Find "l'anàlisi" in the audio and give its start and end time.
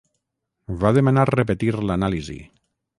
1.91-2.43